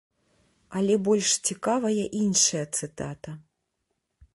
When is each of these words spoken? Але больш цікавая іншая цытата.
Але 0.79 0.95
больш 1.09 1.29
цікавая 1.49 2.03
іншая 2.23 2.65
цытата. 2.77 3.41